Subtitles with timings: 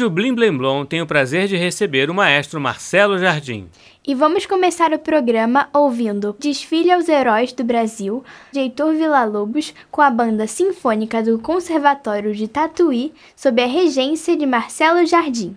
[0.00, 3.68] Hoje o Blim Blim Blom tem o prazer de receber o maestro Marcelo Jardim.
[4.02, 10.00] E vamos começar o programa ouvindo Desfile aos Heróis do Brasil, de Heitor Villa-Lobos, com
[10.00, 15.54] a banda sinfônica do Conservatório de Tatuí, sob a regência de Marcelo Jardim.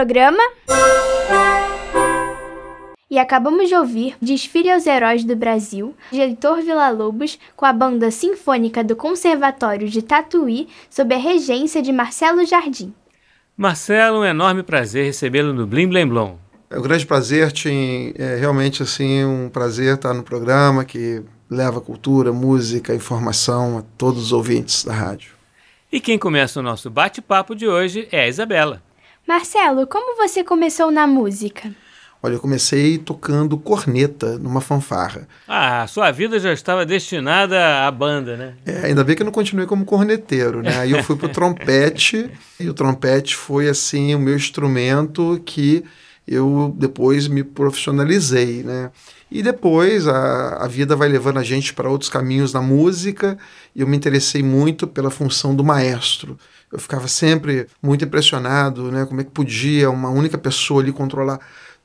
[0.00, 0.42] Programa.
[3.10, 8.10] E acabamos de ouvir Desfile aos Heróis do Brasil, de Heitor Villa-Lobos, com a banda
[8.10, 12.94] sinfônica do Conservatório de Tatuí, sob a regência de Marcelo Jardim.
[13.54, 16.38] Marcelo, um enorme prazer recebê-lo no Blim Blim Blom.
[16.70, 18.14] É um grande prazer, Tim.
[18.16, 24.22] É realmente assim um prazer estar no programa que leva cultura, música, informação a todos
[24.22, 25.32] os ouvintes da rádio.
[25.92, 28.80] E quem começa o nosso bate-papo de hoje é a Isabela.
[29.30, 31.72] Marcelo, como você começou na música?
[32.20, 35.28] Olha, eu comecei tocando corneta numa fanfarra.
[35.46, 38.54] Ah, sua vida já estava destinada à banda, né?
[38.66, 40.80] É, ainda bem que eu não continuei como corneteiro, né?
[40.80, 42.28] Aí eu fui pro trompete,
[42.58, 45.84] e o trompete foi, assim, o meu instrumento que
[46.26, 48.90] eu depois me profissionalizei, né?
[49.30, 53.38] E depois a, a vida vai levando a gente para outros caminhos na música,
[53.76, 56.36] e eu me interessei muito pela função do maestro.
[56.72, 59.04] Eu ficava sempre muito impressionado, né?
[59.04, 61.40] Como é que podia uma única pessoa ali controlar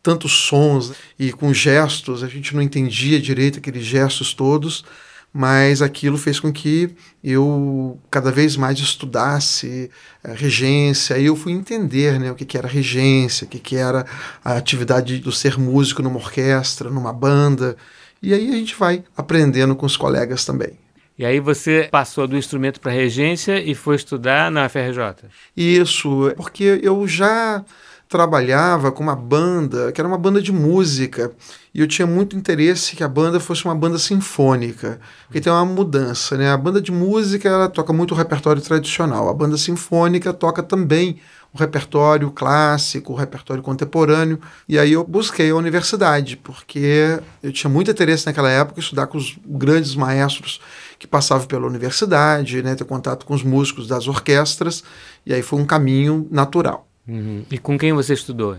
[0.06, 4.86] tantos sons e com gestos, a gente não entendia direito aqueles gestos todos,
[5.34, 9.90] mas aquilo fez com que eu cada vez mais estudasse
[10.24, 13.76] a regência, e eu fui entender né, o que, que era regência, o que, que
[13.76, 14.06] era
[14.44, 17.76] a atividade do ser músico numa orquestra, numa banda,
[18.22, 20.85] e aí a gente vai aprendendo com os colegas também.
[21.18, 25.30] E aí você passou do instrumento para regência e foi estudar na FRJ?
[25.56, 27.64] Isso, porque eu já
[28.08, 31.32] trabalhava com uma banda, que era uma banda de música,
[31.74, 35.66] e eu tinha muito interesse que a banda fosse uma banda sinfônica, porque tem uma
[35.66, 36.52] mudança, né?
[36.52, 41.20] A banda de música ela toca muito o repertório tradicional, a banda sinfônica toca também
[41.52, 47.72] o repertório clássico, o repertório contemporâneo, e aí eu busquei a universidade, porque eu tinha
[47.72, 50.60] muito interesse naquela época estudar com os grandes maestros
[50.98, 54.84] que passavam pela universidade, né, ter contato com os músicos das orquestras,
[55.26, 56.88] e aí foi um caminho natural.
[57.08, 57.44] Uhum.
[57.52, 58.58] E com quem você estudou?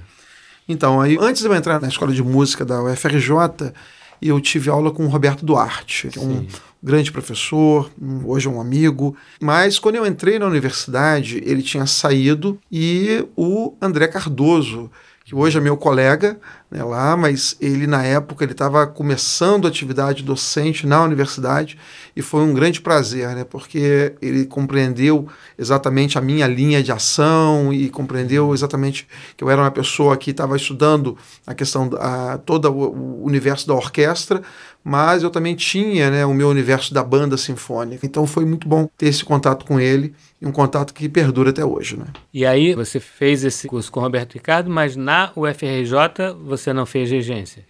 [0.68, 3.72] Então, aí, antes de eu entrar na escola de música da UFRJ,
[4.20, 6.48] eu tive aula com o Roberto Duarte, que é um Sim.
[6.82, 7.90] grande professor,
[8.24, 9.16] hoje é um amigo.
[9.40, 14.90] Mas quando eu entrei na universidade, ele tinha saído e o André Cardoso,
[15.26, 16.38] que hoje é meu colega
[16.70, 21.76] né, lá, mas ele na época ele estava começando a atividade docente na universidade
[22.14, 25.26] e foi um grande prazer, né, porque ele compreendeu
[25.58, 30.30] exatamente a minha linha de ação e compreendeu exatamente que eu era uma pessoa que
[30.30, 34.40] estava estudando a questão a todo o universo da orquestra,
[34.88, 38.06] mas eu também tinha né, o meu universo da banda sinfônica.
[38.06, 41.64] Então foi muito bom ter esse contato com ele e um contato que perdura até
[41.64, 41.96] hoje.
[41.96, 42.04] Né?
[42.32, 46.86] E aí você fez esse curso com o Roberto Ricardo, mas na UFRJ você não
[46.86, 47.64] fez regência?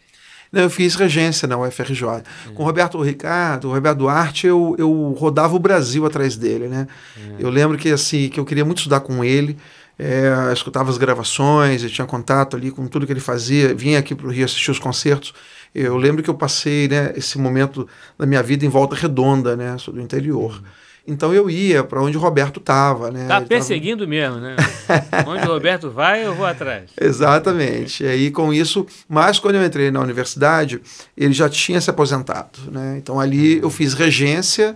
[0.52, 2.04] Não, eu fiz regência na UFRJ.
[2.04, 2.54] Uhum.
[2.54, 6.86] Com o Roberto Ricardo, o Roberto Duarte, eu, eu rodava o Brasil atrás dele, né?
[7.16, 7.36] Uhum.
[7.38, 9.56] Eu lembro que assim que eu queria muito estudar com ele.
[9.98, 14.14] É, escutava as gravações, eu tinha contato ali com tudo que ele fazia, vinha aqui
[14.14, 15.32] para o Rio assistir os concertos.
[15.74, 19.76] Eu lembro que eu passei né, esse momento da minha vida em volta redonda, né,
[19.86, 20.60] do interior.
[21.06, 23.10] Então eu ia para onde o Roberto estava.
[23.10, 23.26] Né?
[23.28, 24.10] Tá perseguindo tava...
[24.10, 24.56] mesmo, né?
[25.26, 26.90] onde o Roberto vai, eu vou atrás.
[27.00, 28.02] Exatamente.
[28.02, 30.80] E aí com isso, mas quando eu entrei na universidade,
[31.16, 32.58] ele já tinha se aposentado.
[32.70, 32.96] Né?
[32.98, 34.74] Então ali eu fiz regência,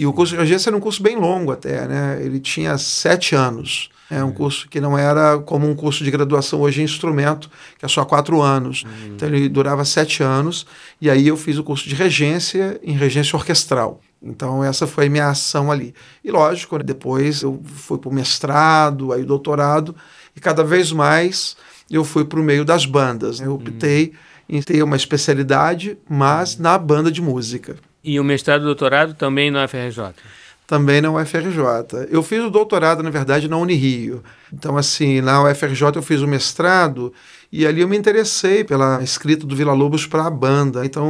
[0.00, 2.18] e o curso de regência era um curso bem longo até, né?
[2.22, 3.90] Ele tinha sete anos.
[4.10, 7.84] É um curso que não era como um curso de graduação hoje em instrumento, que
[7.84, 8.82] é só quatro anos.
[8.82, 9.08] Uhum.
[9.08, 10.66] Então ele durava sete anos,
[11.02, 14.00] e aí eu fiz o curso de regência em regência orquestral.
[14.22, 15.94] Então essa foi a minha ação ali.
[16.24, 19.94] E lógico, depois eu fui para o mestrado, aí doutorado,
[20.34, 21.58] e cada vez mais
[21.90, 23.38] eu fui para o meio das bandas.
[23.38, 24.14] Eu optei
[24.48, 24.56] uhum.
[24.56, 27.76] em ter uma especialidade, mas na banda de música.
[28.02, 30.14] E o mestrado e doutorado também na UFRJ?
[30.70, 32.06] também na UFRJ.
[32.10, 34.22] Eu fiz o doutorado, na verdade, na Unirio.
[34.52, 37.12] Então, assim, na UFRJ eu fiz o mestrado
[37.50, 40.86] e ali eu me interessei pela escrita do Vila Lobos para a banda.
[40.86, 41.08] Então,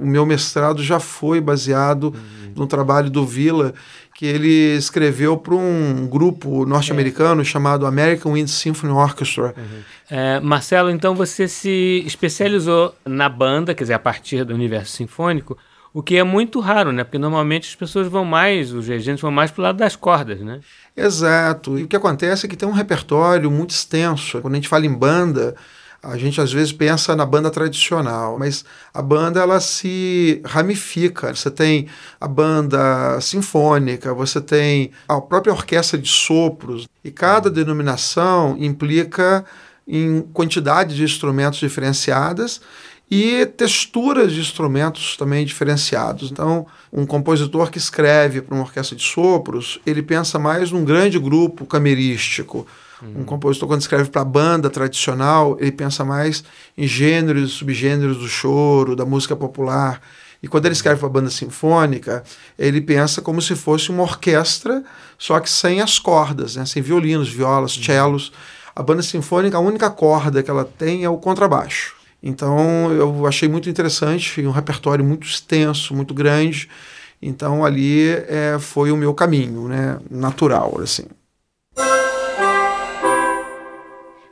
[0.00, 2.52] o meu mestrado já foi baseado uhum.
[2.54, 3.74] no trabalho do Vila,
[4.14, 7.44] que ele escreveu para um grupo norte-americano é.
[7.44, 9.52] chamado American Wind Symphony Orchestra.
[9.56, 9.80] Uhum.
[10.08, 15.58] É, Marcelo, então você se especializou na banda, quer dizer, a partir do universo sinfônico,
[15.92, 17.02] o que é muito raro, né?
[17.02, 20.40] Porque normalmente as pessoas vão mais, os regentes vão mais para o lado das cordas,
[20.40, 20.60] né?
[20.96, 21.78] Exato.
[21.78, 24.40] E o que acontece é que tem um repertório muito extenso.
[24.40, 25.56] Quando a gente fala em banda,
[26.02, 31.34] a gente às vezes pensa na banda tradicional, mas a banda ela se ramifica.
[31.34, 31.88] Você tem
[32.20, 39.44] a banda sinfônica, você tem a própria orquestra de sopros, e cada denominação implica
[39.86, 42.60] em quantidade de instrumentos diferenciadas
[43.10, 46.30] e texturas de instrumentos também diferenciados.
[46.30, 51.18] Então, um compositor que escreve para uma orquestra de sopros, ele pensa mais num grande
[51.18, 52.64] grupo camerístico.
[53.02, 53.22] Uhum.
[53.22, 56.44] Um compositor, quando escreve para banda tradicional, ele pensa mais
[56.78, 60.00] em gêneros e subgêneros do choro, da música popular.
[60.40, 62.22] E quando ele escreve para banda sinfônica,
[62.56, 64.84] ele pensa como se fosse uma orquestra,
[65.18, 66.64] só que sem as cordas, né?
[66.64, 67.82] sem violinos, violas, uhum.
[67.82, 68.32] cellos.
[68.74, 71.99] A banda sinfônica, a única corda que ela tem é o contrabaixo.
[72.22, 76.68] Então eu achei muito interessante, um repertório muito extenso, muito grande.
[77.22, 81.04] Então ali é, foi o meu caminho, né, natural, assim.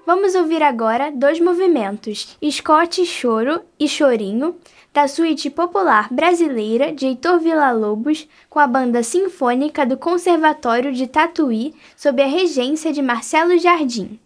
[0.07, 4.57] Vamos ouvir agora dois movimentos, Scott Choro e Chorinho,
[4.92, 11.75] da suíte popular brasileira de Heitor Villa-Lobos, com a banda sinfônica do Conservatório de Tatuí,
[11.95, 14.18] sob a regência de Marcelo Jardim.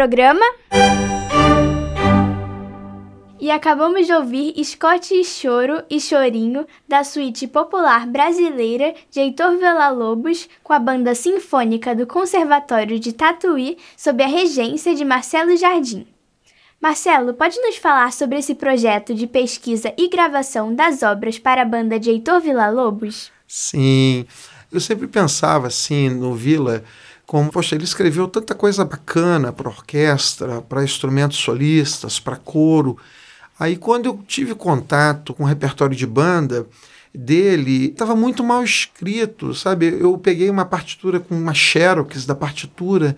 [0.00, 0.46] Programa.
[3.38, 9.58] E acabamos de ouvir Scott e Choro e Chorinho, da suíte popular brasileira de Heitor
[9.58, 16.06] Villa-Lobos, com a banda sinfônica do Conservatório de Tatuí, sob a regência de Marcelo Jardim.
[16.80, 21.66] Marcelo, pode nos falar sobre esse projeto de pesquisa e gravação das obras para a
[21.66, 23.30] banda de Heitor Villa-Lobos?
[23.46, 24.24] Sim,
[24.72, 26.84] eu sempre pensava assim no Villa
[27.30, 32.98] como, poxa, ele escreveu tanta coisa bacana para orquestra, para instrumentos solistas, para coro.
[33.56, 36.66] Aí, quando eu tive contato com o repertório de banda
[37.14, 39.96] dele, estava muito mal escrito, sabe?
[40.00, 43.16] Eu peguei uma partitura com uma xerox da partitura,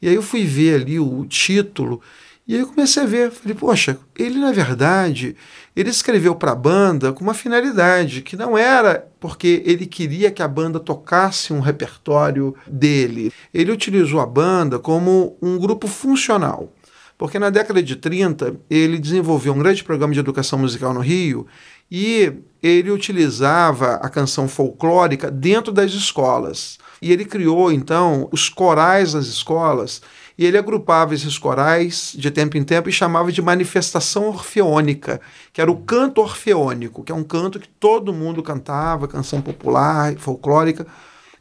[0.00, 2.00] e aí eu fui ver ali o título,
[2.48, 5.36] e aí eu comecei a ver, falei, poxa, ele na verdade,
[5.76, 10.42] ele escreveu para a banda com uma finalidade, que não era porque ele queria que
[10.42, 13.30] a banda tocasse um repertório dele.
[13.52, 16.72] Ele utilizou a banda como um grupo funcional.
[17.18, 21.46] Porque na década de 30 ele desenvolveu um grande programa de educação musical no Rio
[21.90, 22.32] e
[22.62, 26.78] ele utilizava a canção folclórica dentro das escolas.
[27.02, 30.00] E ele criou então os corais das escolas
[30.38, 35.20] e ele agrupava esses corais de tempo em tempo e chamava de manifestação orfeônica,
[35.52, 40.14] que era o canto orfeônico, que é um canto que todo mundo cantava, canção popular,
[40.16, 40.86] folclórica.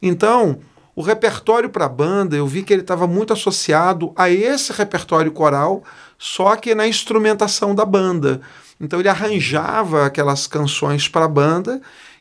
[0.02, 0.58] Então,
[0.96, 5.32] o repertório para a banda, eu vi que ele estava muito associado a esse repertório
[5.32, 5.84] coral,
[6.18, 8.42] só que na instrumentação da banda.
[8.82, 11.80] Então ele arranjava aquelas canções para a banda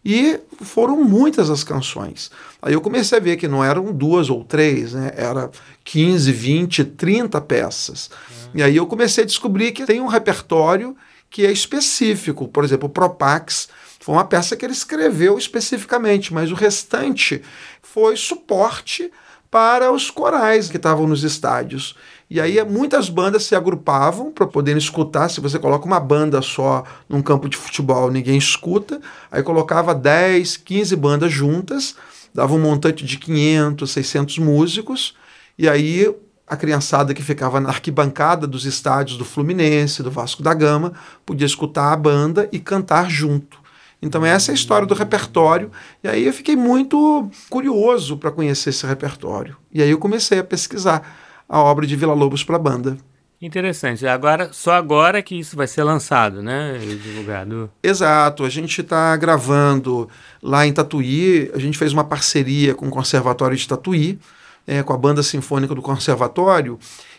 [0.09, 2.31] e foram muitas as canções.
[2.63, 5.11] Aí eu comecei a ver que não eram duas ou três, né?
[5.17, 5.51] Era
[5.83, 8.09] 15, 20, 30 peças.
[8.55, 10.97] E aí eu comecei a descobrir que tem um repertório
[11.29, 12.47] que é específico.
[12.47, 17.43] Por exemplo, o Propax foi uma peça que ele escreveu especificamente, mas o restante
[17.83, 19.11] foi suporte
[19.51, 21.97] para os corais que estavam nos estádios.
[22.29, 25.29] E aí muitas bandas se agrupavam para poderem escutar.
[25.29, 29.01] Se você coloca uma banda só num campo de futebol, ninguém escuta.
[29.31, 31.95] Aí colocava 10, 15 bandas juntas,
[32.35, 35.15] dava um montante de 500, 600 músicos.
[35.57, 36.13] E aí
[36.47, 40.93] a criançada que ficava na arquibancada dos estádios do Fluminense, do Vasco da Gama,
[41.25, 43.59] podia escutar a banda e cantar junto.
[44.01, 45.71] Então essa é a história do repertório.
[46.03, 49.57] E aí eu fiquei muito curioso para conhecer esse repertório.
[49.73, 52.97] E aí eu comecei a pesquisar a obra de Vila Lobos para a banda.
[53.41, 54.07] Interessante.
[54.07, 56.79] Agora, só agora que isso vai ser lançado, né?
[56.79, 57.71] Divulgado.
[57.83, 58.45] Exato.
[58.45, 60.09] A gente está gravando
[60.43, 61.51] lá em Tatuí.
[61.55, 64.19] A gente fez uma parceria com o Conservatório de Tatuí
[64.67, 66.79] é, com a banda sinfônica do conservatório.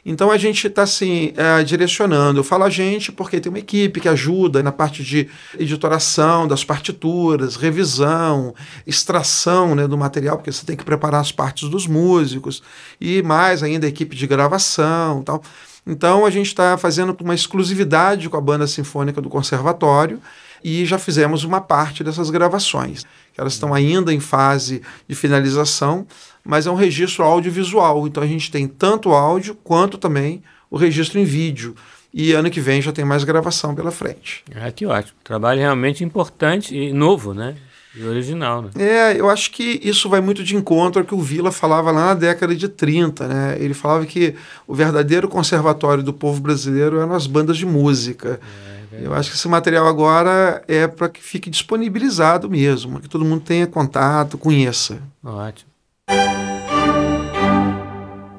[0.10, 2.40] Então a gente está assim, é, direcionando.
[2.40, 5.28] Eu falo a gente porque tem uma equipe que ajuda na parte de
[5.60, 11.68] editoração das partituras, revisão, extração né, do material, porque você tem que preparar as partes
[11.68, 12.64] dos músicos,
[13.02, 15.44] e mais ainda a equipe de gravação tal.
[15.86, 20.22] Então a gente está fazendo uma exclusividade com a banda sinfônica do conservatório
[20.64, 23.06] e já fizemos uma parte dessas gravações.
[23.38, 26.08] Elas estão ainda em fase de finalização,
[26.44, 28.08] mas é um registro audiovisual.
[28.08, 31.76] Então a gente tem tanto áudio quanto também o registro em vídeo.
[32.14, 34.44] E ano que vem já tem mais gravação pela frente.
[34.56, 35.18] Ah, que ótimo.
[35.24, 37.56] Trabalho realmente importante e novo, né?
[37.96, 38.70] E original, né?
[38.76, 42.08] É, eu acho que isso vai muito de encontro ao que o Vila falava lá
[42.08, 43.58] na década de 30, né?
[43.60, 44.36] Ele falava que
[44.68, 48.40] o verdadeiro conservatório do povo brasileiro eram as bandas de música.
[48.40, 53.26] É, eu acho que esse material agora é para que fique disponibilizado mesmo, que todo
[53.26, 55.02] mundo tenha contato, conheça.
[55.24, 55.70] Ótimo.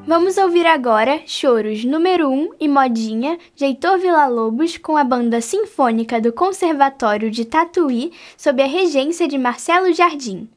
[0.06, 6.18] Vamos ouvir agora Choros número 1 e Modinha, de Heitor Villa-Lobos, com a banda sinfônica
[6.18, 10.48] do Conservatório de Tatuí, sob a regência de Marcelo Jardim.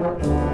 [0.00, 0.49] network.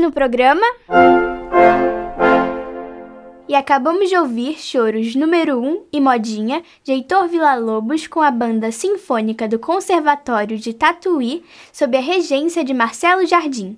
[0.00, 0.66] No programa.
[3.48, 8.72] E acabamos de ouvir Choros número 1 e Modinha, de Heitor Villa-Lobos, com a banda
[8.72, 13.76] sinfônica do Conservatório de Tatuí, sob a regência de Marcelo Jardim.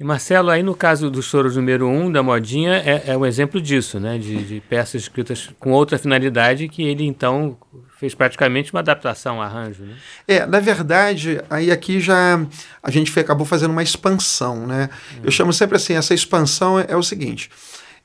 [0.00, 3.60] E Marcelo, aí no caso do Choros número 1 da Modinha, é, é um exemplo
[3.60, 4.16] disso, né?
[4.16, 7.58] De, de, peças escritas com outra finalidade que ele então
[7.98, 9.94] fez praticamente uma adaptação, um arranjo, né?
[10.26, 12.40] É, na verdade, aí aqui já
[12.82, 14.88] a gente acabou fazendo uma expansão, né?
[15.16, 15.20] Hum.
[15.24, 17.50] Eu chamo sempre assim, essa expansão é, é o seguinte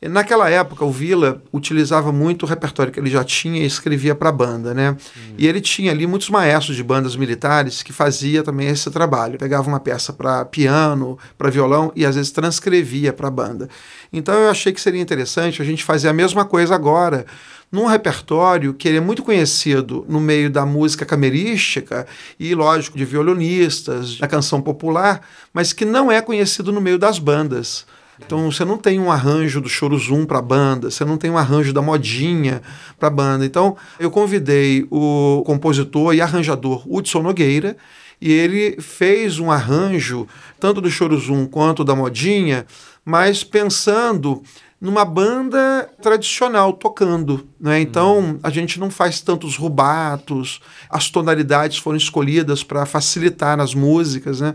[0.09, 4.29] Naquela época, o Vila utilizava muito o repertório que ele já tinha e escrevia para
[4.29, 4.91] a banda, né?
[4.91, 5.33] Hum.
[5.37, 9.37] E ele tinha ali muitos maestros de bandas militares que fazia também esse trabalho.
[9.37, 13.69] Pegava uma peça para piano, para violão e às vezes transcrevia para a banda.
[14.11, 17.25] Então eu achei que seria interessante a gente fazer a mesma coisa agora
[17.71, 22.07] num repertório que ele é muito conhecido no meio da música camerística
[22.39, 25.21] e, lógico, de violonistas, da canção popular,
[25.53, 27.85] mas que não é conhecido no meio das bandas.
[28.23, 31.37] Então você não tem um arranjo do Choro Zoom para banda, você não tem um
[31.37, 32.61] arranjo da modinha
[32.99, 33.45] para banda.
[33.45, 37.75] Então eu convidei o compositor e arranjador Hudson Nogueira
[38.21, 40.27] e ele fez um arranjo
[40.59, 42.65] tanto do Choro Zoom quanto da modinha,
[43.03, 44.41] mas pensando
[44.79, 47.47] numa banda tradicional tocando.
[47.59, 47.79] Né?
[47.79, 54.41] Então a gente não faz tantos rubatos, as tonalidades foram escolhidas para facilitar nas músicas.
[54.41, 54.53] Né?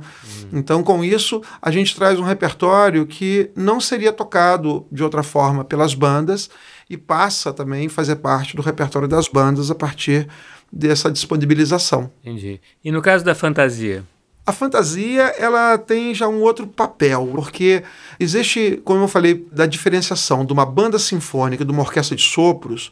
[0.52, 5.64] Então, com isso, a gente traz um repertório que não seria tocado de outra forma
[5.64, 6.50] pelas bandas
[6.88, 10.28] e passa também a fazer parte do repertório das bandas a partir
[10.72, 12.10] dessa disponibilização.
[12.22, 12.60] Entendi.
[12.84, 14.04] E no caso da fantasia?
[14.46, 17.82] A fantasia ela tem já um outro papel, porque
[18.18, 22.90] existe, como eu falei, da diferenciação de uma banda sinfônica, de uma orquestra de sopros.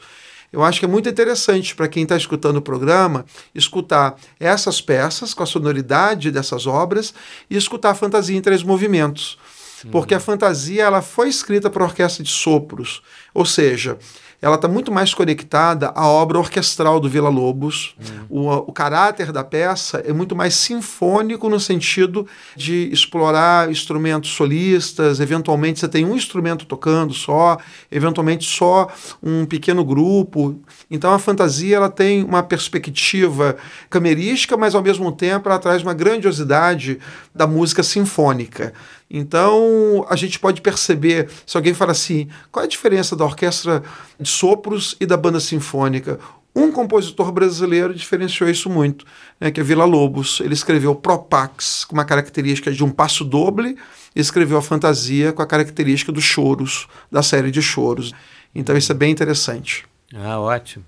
[0.52, 5.34] Eu acho que é muito interessante para quem está escutando o programa escutar essas peças
[5.34, 7.12] com a sonoridade dessas obras
[7.50, 9.38] e escutar a fantasia em três movimentos.
[9.92, 13.96] Porque a fantasia ela foi escrita para orquestra de sopros, ou seja,
[14.40, 17.96] ela está muito mais conectada à obra orquestral do Vila Lobos.
[18.30, 18.46] Uhum.
[18.46, 25.18] O, o caráter da peça é muito mais sinfônico no sentido de explorar instrumentos solistas.
[25.18, 27.58] Eventualmente você tem um instrumento tocando só,
[27.90, 28.88] eventualmente só
[29.20, 30.60] um pequeno grupo.
[30.88, 33.56] Então a fantasia ela tem uma perspectiva
[33.90, 37.00] camerística, mas ao mesmo tempo ela traz uma grandiosidade
[37.34, 38.72] da música sinfônica.
[39.10, 43.82] Então, a gente pode perceber, se alguém fala assim, qual é a diferença da orquestra
[44.20, 46.18] de sopros e da banda sinfônica?
[46.54, 49.06] Um compositor brasileiro diferenciou isso muito,
[49.40, 50.40] né, que é Vila Lobos.
[50.40, 53.76] Ele escreveu Propax com uma característica de um passo doble
[54.14, 58.12] e escreveu a fantasia com a característica dos choros, da série de choros.
[58.54, 59.86] Então, isso é bem interessante.
[60.14, 60.84] Ah, ótimo.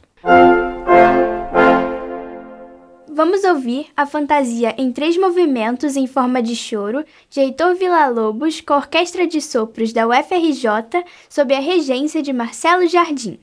[3.12, 8.74] Vamos ouvir a fantasia em três movimentos em forma de choro de Heitor Villa-Lobos com
[8.74, 13.40] a Orquestra de Sopros da UFRJ sob a regência de Marcelo Jardim.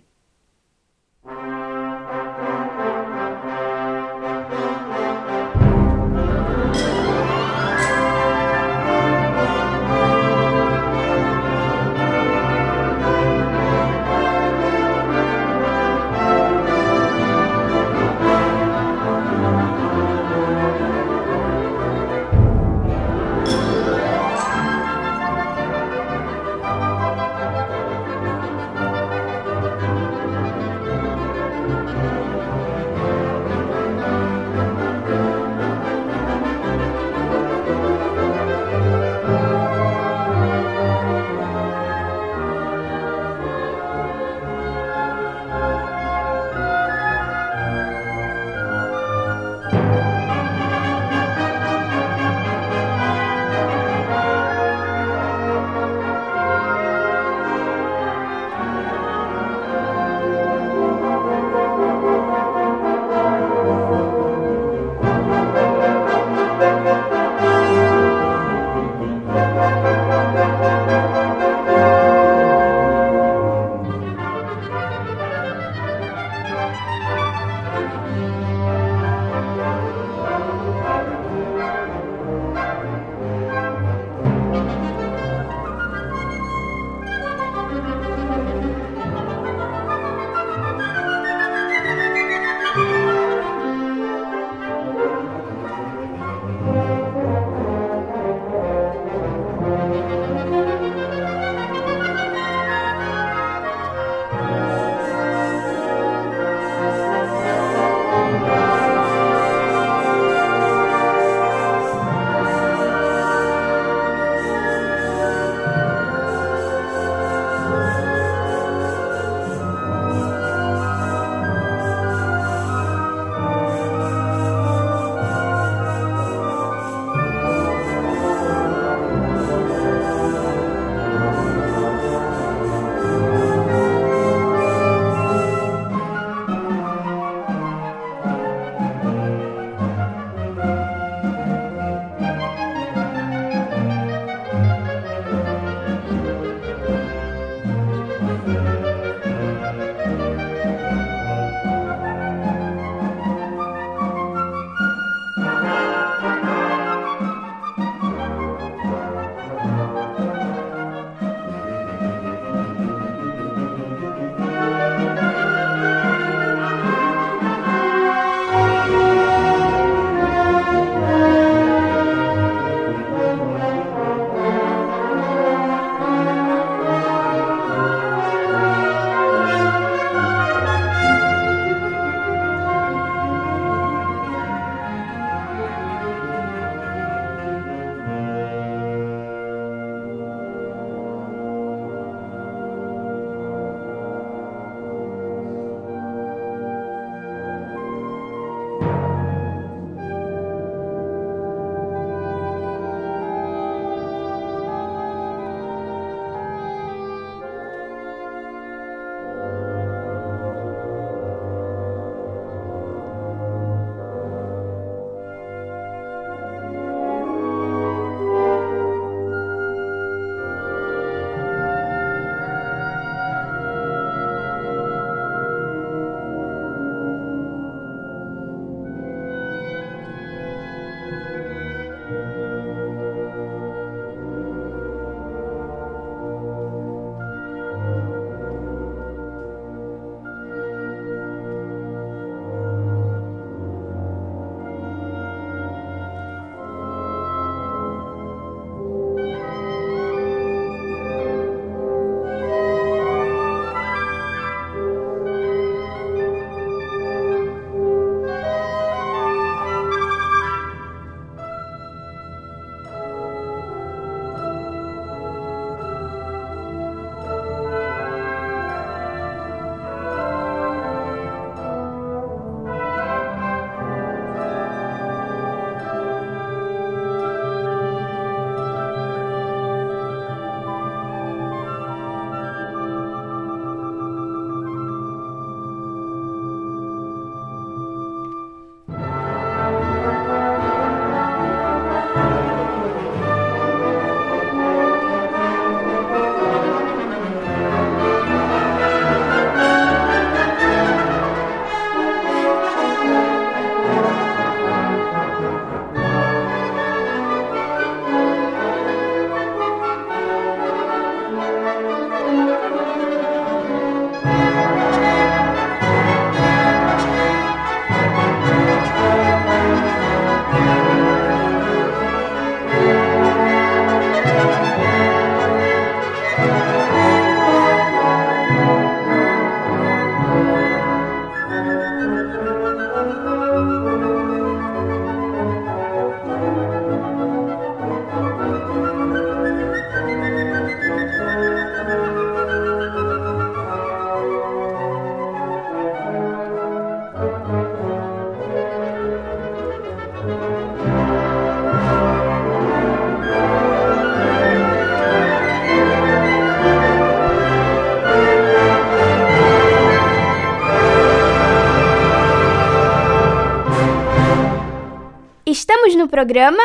[366.18, 366.64] Programa.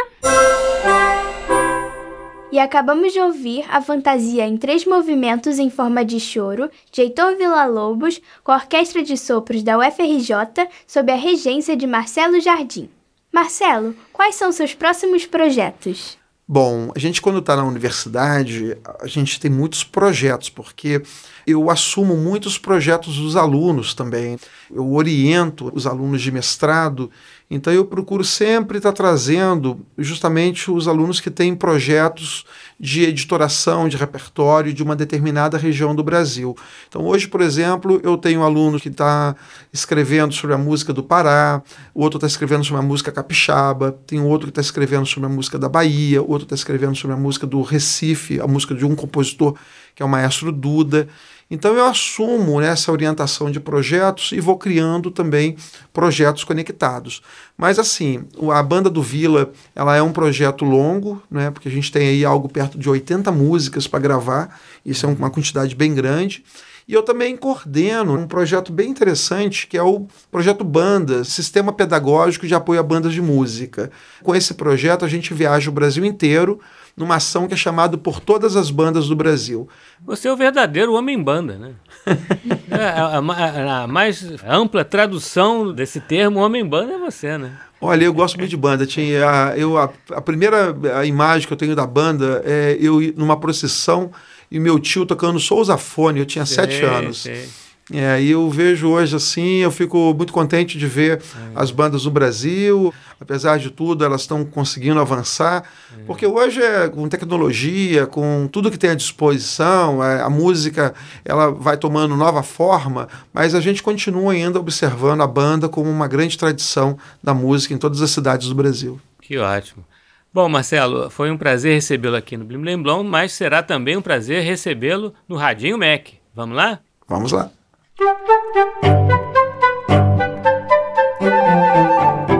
[2.50, 7.36] E acabamos de ouvir a fantasia em três movimentos em forma de choro de Heitor
[7.36, 12.88] Villa-Lobos com a Orquestra de Sopros da UFRJ sob a regência de Marcelo Jardim.
[13.30, 16.16] Marcelo, quais são seus próximos projetos?
[16.48, 21.02] Bom, a gente quando está na universidade, a gente tem muitos projetos, porque
[21.46, 24.36] eu assumo muitos projetos dos alunos também.
[24.70, 27.10] Eu oriento os alunos de mestrado
[27.54, 32.44] então eu procuro sempre estar trazendo justamente os alunos que têm projetos
[32.80, 36.56] de editoração, de repertório de uma determinada região do Brasil.
[36.88, 39.36] Então hoje, por exemplo, eu tenho um aluno que está
[39.72, 41.62] escrevendo sobre a música do Pará,
[41.94, 45.32] o outro está escrevendo sobre a música capixaba, tem outro que está escrevendo sobre a
[45.32, 48.96] música da Bahia, outro está escrevendo sobre a música do Recife, a música de um
[48.96, 49.54] compositor
[49.94, 51.06] que é o maestro Duda.
[51.52, 55.54] Então eu assumo né, essa orientação de projetos e vou criando também
[55.92, 57.20] projetos conectados.
[57.58, 61.92] Mas assim, a banda do Vila, ela é um projeto longo, né, porque a gente
[61.92, 66.42] tem aí algo perto de 80 músicas para gravar, isso é uma quantidade bem grande.
[66.88, 72.46] E eu também coordeno um projeto bem interessante, que é o projeto Banda, Sistema Pedagógico
[72.46, 73.90] de Apoio a Bandas de Música.
[74.22, 76.58] Com esse projeto, a gente viaja o Brasil inteiro
[76.96, 79.68] numa ação que é chamada por todas as bandas do Brasil.
[80.04, 81.72] Você é o verdadeiro homem-banda, né?
[82.70, 87.52] é, a, a, a, mais ampla tradução desse termo homem-banda é você, né?
[87.80, 88.86] Olha, eu gosto muito de banda.
[88.86, 93.00] Tinha, a, eu, a, a primeira a imagem que eu tenho da banda é eu
[93.16, 94.10] numa procissão
[94.50, 97.22] e meu tio tocando sousafone, eu tinha sei, sete anos.
[97.22, 97.48] Sei.
[97.90, 101.20] É, e eu vejo hoje assim, eu fico muito contente de ver é.
[101.54, 106.04] as bandas do Brasil, apesar de tudo, elas estão conseguindo avançar, é.
[106.04, 111.50] porque hoje é com tecnologia, com tudo que tem à disposição, é, a música ela
[111.50, 116.38] vai tomando nova forma, mas a gente continua ainda observando a banda como uma grande
[116.38, 119.00] tradição da música em todas as cidades do Brasil.
[119.20, 119.84] Que ótimo.
[120.32, 124.02] Bom, Marcelo, foi um prazer recebê-lo aqui no Blim Blim Blom, mas será também um
[124.02, 126.08] prazer recebê-lo no Radinho Mac.
[126.34, 126.78] Vamos lá?
[127.06, 127.50] Vamos lá.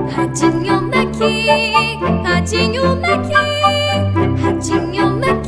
[0.09, 1.13] Radinho Mac,
[2.25, 3.29] Radinho Mac,
[4.41, 5.45] Radinho Mac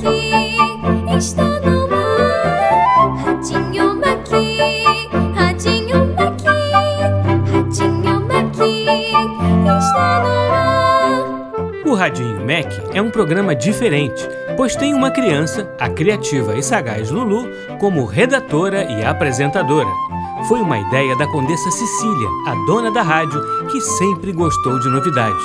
[1.17, 3.17] está no ar.
[3.25, 4.29] Radinho Mac,
[5.35, 6.43] Radinho Mac,
[7.51, 8.59] Radinho Mac
[9.79, 11.25] está no ar.
[11.87, 17.11] O Radinho Mac é um programa diferente, pois tem uma criança, a criativa e sagaz
[17.11, 17.49] Lulu,
[17.79, 19.91] como redatora e apresentadora
[20.49, 25.43] foi uma ideia da Condessa Cecília, a dona da rádio, que sempre gostou de novidades.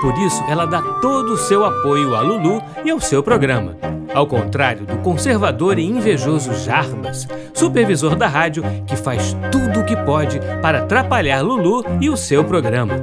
[0.00, 3.76] Por isso, ela dá todo o seu apoio a Lulu e ao seu programa.
[4.14, 9.96] Ao contrário do conservador e invejoso Jarbas, supervisor da rádio, que faz tudo o que
[9.96, 12.94] pode para atrapalhar Lulu e o seu programa.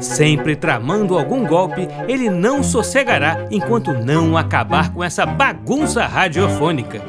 [0.00, 7.00] Sempre tramando algum golpe, ele não sossegará enquanto não acabar com essa bagunça radiofônica.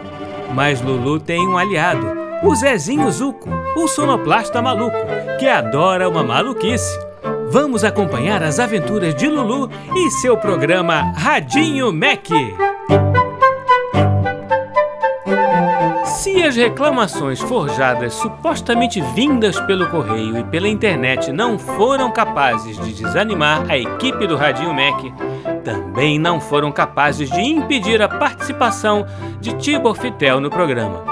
[0.53, 2.05] Mas Lulu tem um aliado,
[2.43, 4.97] o Zezinho Zuco, o sonoplasta maluco,
[5.39, 6.99] que adora uma maluquice.
[7.49, 12.29] Vamos acompanhar as aventuras de Lulu e seu programa Radinho Mac.
[16.21, 22.93] Se as reclamações forjadas supostamente vindas pelo correio e pela internet não foram capazes de
[22.93, 25.01] desanimar a equipe do Radinho Mac,
[25.65, 29.03] também não foram capazes de impedir a participação
[29.39, 31.03] de Tibor Fitel no programa.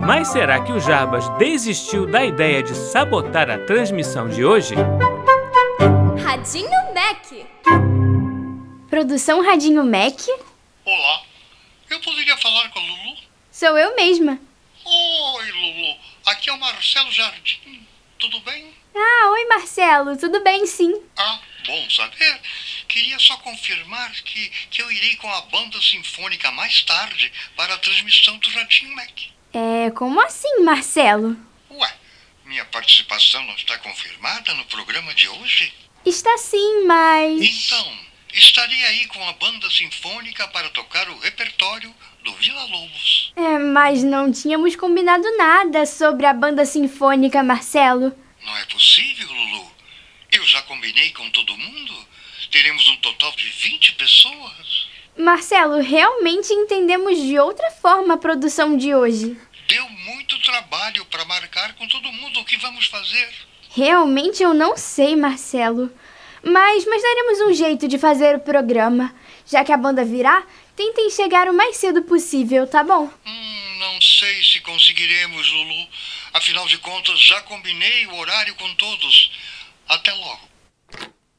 [0.00, 4.76] Mas será que o Jarbas desistiu da ideia de sabotar a transmissão de hoje?
[6.24, 7.48] Radinho Mac.
[8.88, 10.20] Produção Radinho Mac.
[10.84, 11.20] Olá.
[11.90, 13.16] Eu poderia falar com a Lulu?
[13.50, 14.38] Sou eu mesma.
[14.84, 15.98] Oi, Lulu.
[16.26, 17.86] Aqui é o Marcelo Jardim.
[18.18, 18.72] Tudo bem?
[18.94, 20.16] Ah, oi, Marcelo.
[20.16, 20.94] Tudo bem, sim.
[21.16, 22.40] Ah, bom saber.
[22.88, 27.78] Queria só confirmar que, que eu irei com a banda sinfônica mais tarde para a
[27.78, 29.10] transmissão do Radinho Mac.
[29.52, 31.36] É, como assim, Marcelo?
[31.70, 31.94] Ué,
[32.44, 35.72] minha participação não está confirmada no programa de hoje?
[36.04, 37.40] Está sim, mas.
[37.40, 37.98] Então,
[38.32, 43.32] estarei aí com a banda sinfônica para tocar o repertório do Vila Lobos.
[43.36, 48.12] É, mas não tínhamos combinado nada sobre a banda sinfônica, Marcelo.
[48.44, 49.70] Não é possível, Lulu.
[50.30, 51.94] Eu já combinei com todo mundo.
[52.50, 54.88] Teremos um total de 20 pessoas.
[55.16, 59.36] Marcelo, realmente entendemos de outra forma a produção de hoje.
[59.68, 63.28] Deu muito trabalho para marcar com todo mundo o que vamos fazer.
[63.74, 65.90] Realmente eu não sei, Marcelo.
[66.42, 69.14] Mas, mas daremos um jeito de fazer o programa.
[69.46, 70.44] Já que a banda virá,
[70.76, 73.10] tentem chegar o mais cedo possível, tá bom?
[73.26, 75.86] Hum, não sei se conseguiremos, Lulu.
[76.34, 79.32] Afinal de contas, já combinei o horário com todos.
[79.88, 80.40] Até logo.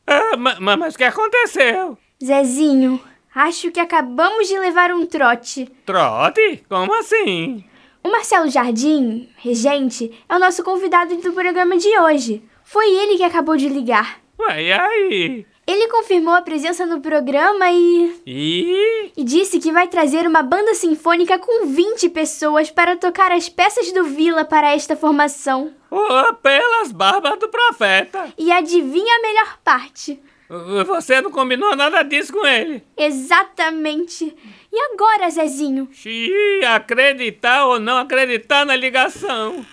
[0.05, 1.97] Ah, ma- ma- mas o que aconteceu?
[2.23, 3.01] Zezinho,
[3.33, 5.65] acho que acabamos de levar um trote.
[5.85, 6.63] Trote?
[6.69, 7.63] Como assim?
[8.03, 12.43] O Marcelo Jardim, regente, é o nosso convidado do programa de hoje.
[12.65, 14.19] Foi ele que acabou de ligar.
[14.37, 15.45] Ué, e aí?
[15.65, 18.21] Ele confirmou a presença no programa e.
[18.27, 19.11] E.
[19.15, 23.91] e disse que vai trazer uma banda sinfônica com 20 pessoas para tocar as peças
[23.93, 25.73] do Vila para esta formação.
[25.89, 28.33] Oh, pelas barbas do profeta!
[28.37, 30.19] E adivinha a melhor parte?
[30.85, 32.83] Você não combinou nada disso com ele?
[32.97, 34.35] Exatamente.
[34.71, 35.87] E agora, Zezinho?
[35.91, 39.65] Xiii, acreditar ou não acreditar na ligação.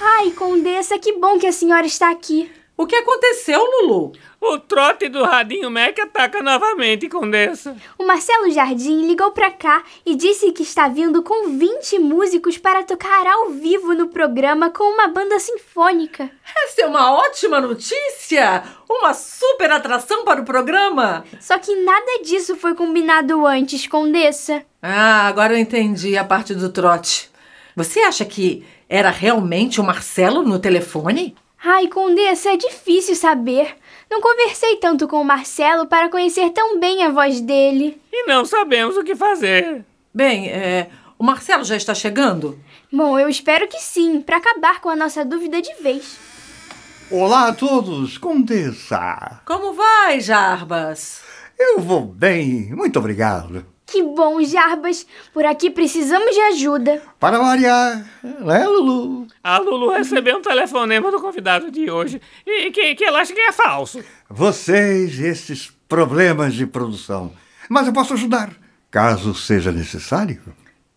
[0.00, 2.50] Ai, Condessa, que bom que a senhora está aqui.
[2.80, 4.12] O que aconteceu, Lulu?
[4.40, 7.76] O trote do Radinho Mac ataca novamente, Condessa.
[7.98, 12.82] O Marcelo Jardim ligou pra cá e disse que está vindo com 20 músicos para
[12.82, 16.30] tocar ao vivo no programa com uma banda sinfônica.
[16.64, 18.62] Essa é uma ótima notícia!
[18.88, 21.22] Uma super atração para o programa!
[21.38, 24.64] Só que nada disso foi combinado antes, Condessa.
[24.80, 27.30] Ah, agora eu entendi a parte do trote.
[27.76, 31.36] Você acha que era realmente o Marcelo no telefone?
[31.62, 33.76] Ai, Condessa, é difícil saber.
[34.10, 38.00] Não conversei tanto com o Marcelo para conhecer tão bem a voz dele.
[38.10, 39.84] E não sabemos o que fazer.
[40.12, 40.88] Bem, é,
[41.18, 42.58] o Marcelo já está chegando?
[42.90, 46.18] Bom, eu espero que sim, para acabar com a nossa dúvida de vez.
[47.10, 49.42] Olá a todos, Condessa.
[49.44, 51.22] Como vai, Jarbas?
[51.58, 53.66] Eu vou bem, muito obrigado.
[53.90, 55.04] Que bom, Jarbas.
[55.34, 57.02] Por aqui precisamos de ajuda.
[57.18, 59.26] Para variar, né, Lulu?
[59.42, 63.40] A Lulu recebeu um telefonema do convidado de hoje e que, que ela acha que
[63.40, 64.00] é falso.
[64.28, 67.32] Vocês, esses problemas de produção.
[67.68, 68.52] Mas eu posso ajudar,
[68.92, 70.40] caso seja necessário.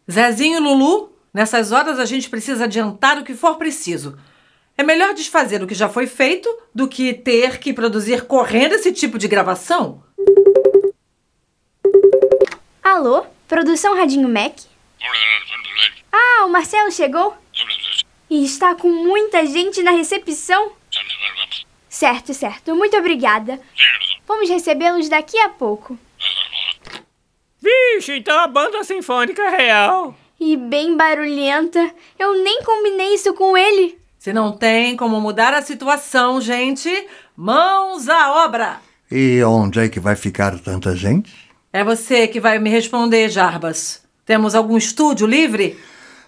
[0.10, 4.20] Zezinho e Lulu, nessas horas a gente precisa adiantar o que for preciso.
[4.78, 8.92] É melhor desfazer o que já foi feito do que ter que produzir correndo esse
[8.92, 10.04] tipo de gravação.
[12.84, 13.26] Alô?
[13.48, 14.58] Produção Radinho Mac?
[16.12, 17.34] Ah, o Marcelo chegou?
[18.30, 20.74] E está com muita gente na recepção?
[21.88, 22.76] Certo, certo.
[22.76, 23.60] Muito obrigada.
[24.28, 25.98] Vamos recebê-los daqui a pouco.
[27.62, 30.14] Vixe, então a banda sinfônica é real.
[30.38, 31.90] E bem barulhenta.
[32.20, 33.98] Eu nem combinei isso com ele.
[34.20, 38.82] Se não tem como mudar a situação, gente, mãos à obra!
[39.10, 41.53] E onde é que vai ficar tanta gente?
[41.76, 44.04] É você que vai me responder, Jarbas.
[44.28, 45.76] Temos algum estúdio livre?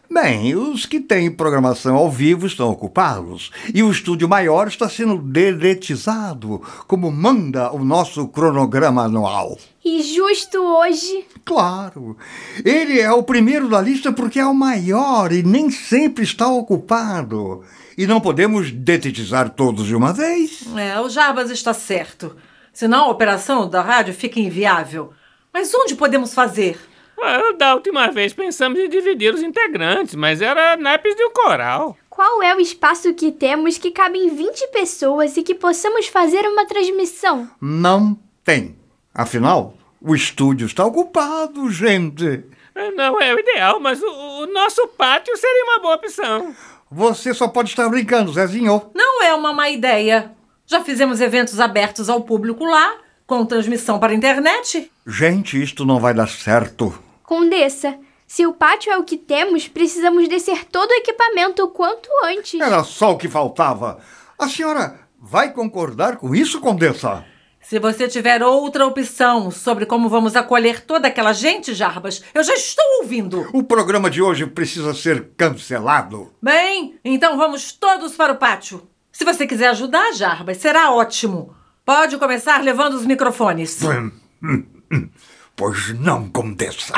[0.09, 5.19] Bem, os que têm programação ao vivo estão ocupados e o estúdio maior está sendo
[5.19, 9.55] dedetizado, como manda o nosso cronograma anual.
[9.83, 11.27] E justo hoje.
[11.45, 12.17] Claro,
[12.63, 17.63] ele é o primeiro da lista porque é o maior e nem sempre está ocupado.
[17.95, 20.65] E não podemos detetizar todos de uma vez.
[20.75, 22.35] É, o Jarbas está certo.
[22.73, 25.13] Senão a operação da rádio fica inviável.
[25.55, 26.77] Mas onde podemos fazer?
[27.17, 31.95] Ah, Da última vez pensamos em dividir os integrantes, mas era naipes de um coral.
[32.09, 36.65] Qual é o espaço que temos que cabem 20 pessoas e que possamos fazer uma
[36.65, 37.49] transmissão?
[37.61, 38.75] Não tem.
[39.13, 42.43] Afinal, o estúdio está ocupado, gente.
[42.75, 44.07] Ah, Não é o ideal, mas o,
[44.41, 46.53] o nosso pátio seria uma boa opção.
[46.91, 48.91] Você só pode estar brincando, Zezinho.
[48.93, 50.33] Não é uma má ideia.
[50.67, 54.91] Já fizemos eventos abertos ao público lá, com transmissão para a internet.
[55.05, 56.97] Gente, isto não vai dar certo.
[57.23, 57.97] Condessa,
[58.27, 62.59] se o pátio é o que temos, precisamos descer todo o equipamento o quanto antes.
[62.59, 63.99] Era só o que faltava.
[64.37, 67.25] A senhora vai concordar com isso, Condessa?
[67.61, 72.53] Se você tiver outra opção sobre como vamos acolher toda aquela gente, Jarbas, eu já
[72.53, 73.49] estou ouvindo.
[73.53, 76.31] O programa de hoje precisa ser cancelado.
[76.39, 78.87] Bem, então vamos todos para o pátio.
[79.11, 81.55] Se você quiser ajudar, Jarbas, será ótimo.
[81.85, 83.79] Pode começar levando os microfones.
[83.83, 84.11] Hum,
[84.41, 85.09] hum, hum.
[85.55, 86.95] Pois não, Condessa.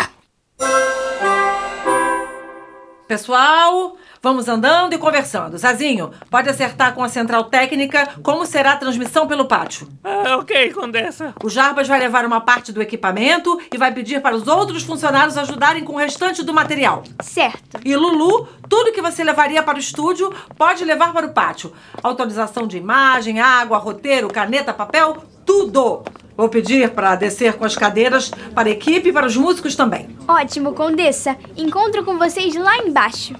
[3.05, 3.97] Pessoal,
[4.27, 5.57] vamos andando e conversando.
[5.57, 9.87] Zazinho, pode acertar com a central técnica como será a transmissão pelo pátio.
[10.03, 11.33] Ah, ok, Condessa.
[11.41, 15.37] O Jarbas vai levar uma parte do equipamento e vai pedir para os outros funcionários
[15.37, 17.03] ajudarem com o restante do material.
[17.21, 17.79] Certo.
[17.85, 21.71] E Lulu, tudo que você levaria para o estúdio pode levar para o pátio.
[22.03, 26.03] Autorização de imagem, água, roteiro, caneta, papel, tudo.
[26.35, 30.09] Vou pedir para descer com as cadeiras para a equipe e para os músicos também.
[30.27, 31.37] Ótimo, Condessa.
[31.55, 33.33] Encontro com vocês lá embaixo.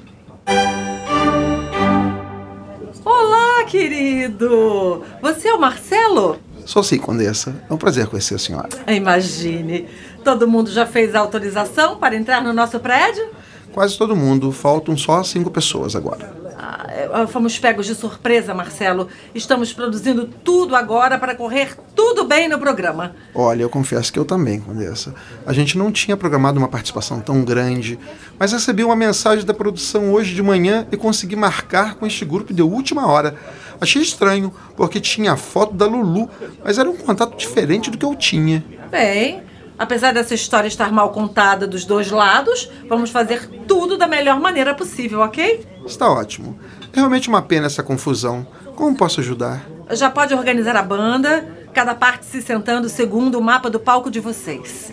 [3.19, 5.03] Olá, querido!
[5.23, 6.37] Você é o Marcelo?
[6.67, 7.55] Sou sim, Condessa.
[7.67, 8.69] É um prazer conhecer a senhora.
[8.87, 9.87] Imagine.
[10.23, 13.27] Todo mundo já fez a autorização para entrar no nosso prédio?
[13.73, 16.31] Quase todo mundo, faltam só cinco pessoas agora.
[16.59, 19.07] Ah, é, fomos pegos de surpresa, Marcelo.
[19.35, 23.15] Estamos produzindo tudo agora para correr tudo bem no programa.
[23.35, 25.13] Olha, eu confesso que eu também, Condessa.
[25.45, 27.99] A gente não tinha programado uma participação tão grande,
[28.39, 32.51] mas recebi uma mensagem da produção hoje de manhã e consegui marcar com este grupo
[32.51, 33.35] de última hora.
[33.79, 36.27] Achei estranho, porque tinha a foto da Lulu,
[36.63, 38.65] mas era um contato diferente do que eu tinha.
[38.89, 39.43] Bem,
[39.77, 44.73] apesar dessa história estar mal contada dos dois lados, vamos fazer tudo da melhor maneira
[44.73, 45.65] possível, ok?
[45.85, 46.59] Está ótimo.
[46.93, 48.45] É realmente uma pena essa confusão.
[48.75, 49.65] Como posso ajudar?
[49.91, 54.19] Já pode organizar a banda, cada parte se sentando segundo o mapa do palco de
[54.19, 54.91] vocês.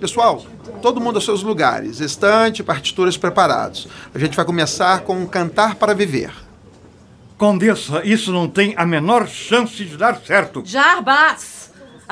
[0.00, 0.42] Pessoal,
[0.80, 2.00] todo mundo aos seus lugares.
[2.00, 3.86] Estante, partituras preparados.
[4.14, 6.32] A gente vai começar com um Cantar para Viver.
[7.38, 10.62] Condessa, isso não tem a menor chance de dar certo.
[10.64, 11.51] Jarbas!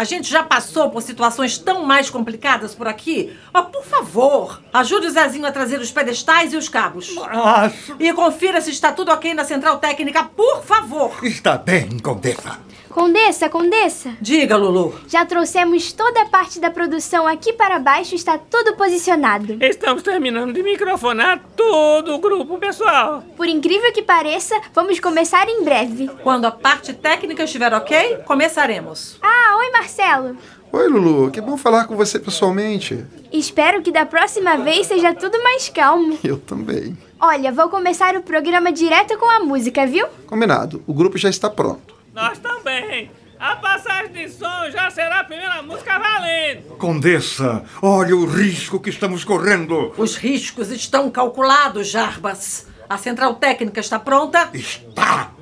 [0.01, 3.37] A gente já passou por situações tão mais complicadas por aqui.
[3.71, 7.15] Por favor, ajude o Zezinho a trazer os pedestais e os cabos.
[7.15, 11.13] Mas E confira se está tudo ok na central técnica, por favor.
[11.23, 12.59] está bem, Condessa.
[12.91, 14.95] Condessa, Condessa, Diga, Lulu.
[15.07, 19.57] já trouxemos toda a parte da produção aqui para baixo, está tudo posicionado.
[19.65, 23.23] Estamos terminando de microfonar todo o grupo, pessoal.
[23.37, 26.09] Por incrível que pareça, vamos começar em breve.
[26.23, 29.19] Quando a parte técnica estiver ok, começaremos.
[29.23, 30.37] Ah, oi Marcelo.
[30.73, 31.31] Oi, Lulu.
[31.31, 33.05] Que bom falar com você pessoalmente.
[33.33, 36.19] Espero que da próxima vez seja tudo mais calmo.
[36.23, 36.97] Eu também.
[37.21, 40.07] Olha, vou começar o programa direto com a música, viu?
[40.27, 40.83] Combinado.
[40.87, 42.00] O grupo já está pronto.
[42.13, 43.11] Nós também.
[43.39, 46.77] A passagem de som já será a primeira música valendo.
[46.77, 49.95] Condessa, olha o risco que estamos correndo.
[49.97, 52.67] Os riscos estão calculados, Jarbas.
[52.89, 54.51] A central técnica está pronta?
[54.53, 55.33] Está!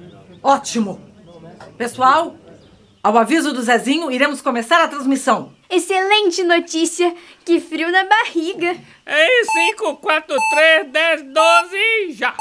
[0.42, 1.00] Ótimo.
[1.76, 2.36] Pessoal,
[3.02, 5.52] ao aviso do Zezinho, iremos começar a transmissão.
[5.68, 7.14] Excelente notícia!
[7.44, 8.76] Que frio na barriga!
[9.06, 12.34] Em 5, 4, 3, 10, 12, já.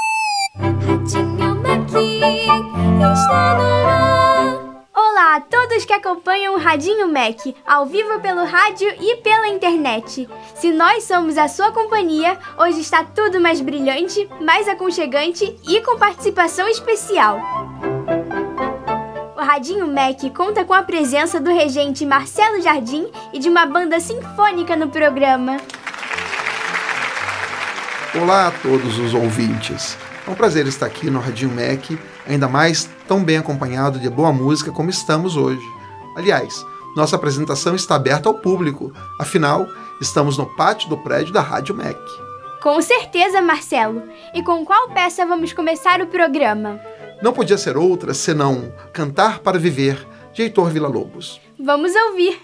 [0.54, 2.20] Ratinho Maqui
[3.12, 3.97] está no.
[5.18, 10.28] Olá a todos que acompanham o Radinho Mac, ao vivo pelo rádio e pela internet.
[10.54, 15.98] Se nós somos a sua companhia, hoje está tudo mais brilhante, mais aconchegante e com
[15.98, 17.40] participação especial.
[19.36, 23.98] O Radinho Mac conta com a presença do regente Marcelo Jardim e de uma banda
[23.98, 25.56] sinfônica no programa.
[28.14, 29.98] Olá a todos os ouvintes.
[30.28, 34.30] É um prazer estar aqui no Radinho Mac, ainda mais tão bem acompanhado de boa
[34.30, 35.64] música como estamos hoje.
[36.14, 39.66] Aliás, nossa apresentação está aberta ao público, afinal,
[40.02, 41.96] estamos no pátio do prédio da Rádio Mac.
[42.62, 44.02] Com certeza, Marcelo.
[44.34, 46.78] E com qual peça vamos começar o programa?
[47.22, 51.40] Não podia ser outra senão Cantar para Viver, de Heitor Villa-Lobos.
[51.58, 52.38] Vamos ouvir.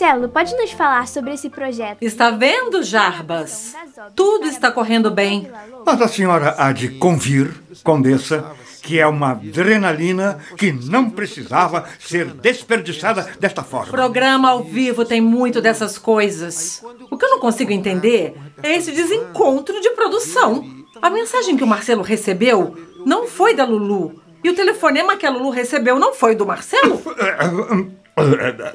[0.00, 1.98] Marcelo, pode nos falar sobre esse projeto?
[2.00, 3.74] Está vendo, Jarbas?
[4.14, 5.50] Tudo está correndo bem.
[5.84, 12.26] Mas a senhora há de convir, Condessa, que é uma adrenalina que não precisava ser
[12.26, 13.90] desperdiçada desta forma.
[13.90, 16.80] Programa ao vivo tem muito dessas coisas.
[17.10, 20.64] O que eu não consigo entender é esse desencontro de produção.
[21.02, 24.22] A mensagem que o Marcelo recebeu não foi da Lulu.
[24.44, 27.02] E o telefonema que a Lulu recebeu não foi do Marcelo?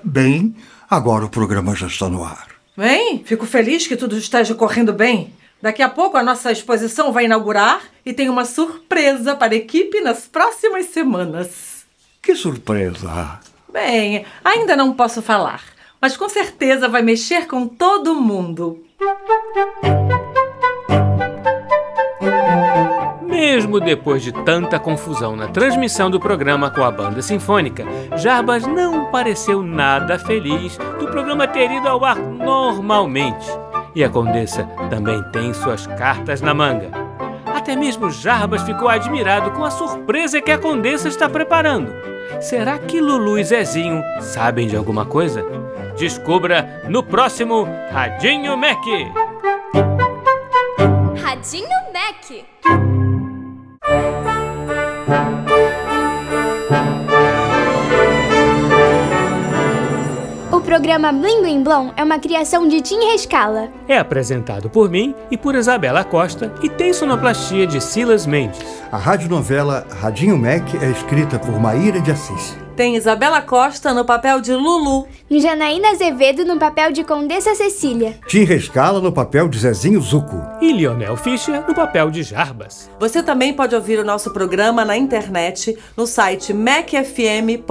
[0.03, 0.53] Bem,
[0.94, 2.48] agora o programa já está no ar.
[2.78, 5.34] Bem, fico feliz que tudo esteja correndo bem.
[5.62, 10.02] Daqui a pouco a nossa exposição vai inaugurar e tem uma surpresa para a equipe
[10.02, 11.86] nas próximas semanas.
[12.22, 13.39] Que surpresa!
[13.72, 15.64] Bem, ainda não posso falar,
[16.02, 18.84] mas com certeza vai mexer com todo mundo.
[23.74, 27.84] Mesmo depois de tanta confusão na transmissão do programa com a banda sinfônica,
[28.15, 33.47] Jarbas não pareceu nada feliz do programa ter ido ao ar normalmente.
[33.95, 36.91] E a Condessa também tem suas cartas na manga.
[37.47, 41.91] Até mesmo Jarbas ficou admirado com a surpresa que a Condessa está preparando.
[42.41, 45.43] Será que Lulu e Zezinho sabem de alguma coisa?
[45.97, 48.86] Descubra no próximo Radinho Mac!
[51.19, 52.93] Radinho Mac.
[60.51, 63.70] O programa Blim Blim Blom é uma criação de Tim Rescala.
[63.88, 68.64] É apresentado por mim e por Isabela Costa e tem sonoplastia de Silas Mendes.
[68.91, 72.62] A radionovela Radinho Mac é escrita por Maíra de Assis.
[72.76, 75.07] Tem Isabela Costa no papel de Lulu.
[75.30, 78.19] Janaína Azevedo no papel de Condessa Cecília.
[78.28, 80.41] Tim Rescala no papel de Zezinho Zuco.
[80.59, 82.89] E Lionel Fischer no papel de Jarbas.
[82.99, 87.63] Você também pode ouvir o nosso programa na internet no site macfm.ebc.com.br